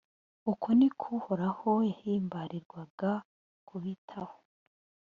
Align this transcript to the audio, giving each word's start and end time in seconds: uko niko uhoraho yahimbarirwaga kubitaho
uko 0.51 0.67
niko 0.77 1.05
uhoraho 1.17 1.69
yahimbarirwaga 1.89 3.11
kubitaho 3.67 4.35